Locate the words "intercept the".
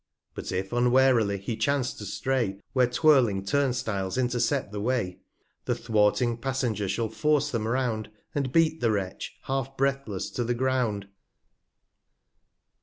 4.17-4.81